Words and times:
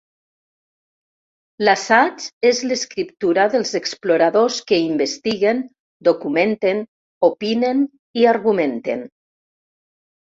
L'assaig 1.67 2.23
és 2.51 2.61
l'escriptura 2.71 3.45
dels 3.55 3.73
exploradors 3.81 4.57
que 4.73 4.79
investiguen, 4.87 5.61
documenten, 6.11 6.83
opinen 7.31 7.85
i 8.23 8.27
argumenten. 8.33 9.05